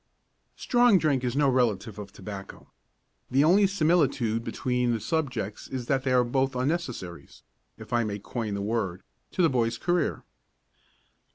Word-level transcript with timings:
Strong 0.55 0.97
drink 0.97 1.23
is 1.23 1.35
no 1.35 1.47
relative 1.47 1.99
of 1.99 2.11
tobacco. 2.11 2.71
The 3.29 3.43
only 3.43 3.67
similitude 3.67 4.43
between 4.43 4.93
the 4.93 4.99
subjects 4.99 5.67
is 5.67 5.85
that 5.85 6.03
they 6.05 6.11
are 6.11 6.23
both 6.23 6.55
unnecessaries, 6.55 7.43
if 7.77 7.93
I 7.93 8.03
may 8.03 8.17
coin 8.17 8.55
the 8.55 8.63
word, 8.63 9.03
to 9.33 9.43
the 9.43 9.47
boy's 9.49 9.77
career. 9.77 10.23